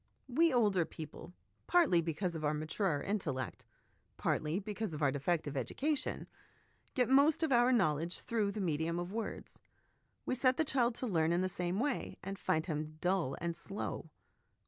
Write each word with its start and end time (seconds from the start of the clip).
We 0.27 0.51
older 0.51 0.83
people, 0.83 1.31
partly 1.67 2.01
because 2.01 2.33
of 2.33 2.43
our 2.43 2.55
maturer 2.55 3.03
intellect, 3.03 3.65
partly 4.17 4.57
because 4.57 4.95
of 4.95 5.03
our 5.03 5.11
defective 5.11 5.55
education, 5.55 6.25
get 6.95 7.07
most 7.07 7.43
of 7.43 7.51
our 7.51 7.71
knowledge 7.71 8.17
through 8.21 8.53
the 8.53 8.61
medium 8.61 8.97
of 8.97 9.13
words. 9.13 9.59
We 10.25 10.33
set 10.33 10.57
the 10.57 10.65
child 10.65 10.95
to 10.95 11.05
learn 11.05 11.31
in 11.31 11.41
the 11.41 11.47
same 11.49 11.79
way, 11.79 12.17
and 12.23 12.39
find 12.39 12.65
him 12.65 12.97
dull 12.99 13.37
and 13.39 13.55
slow. 13.55 14.09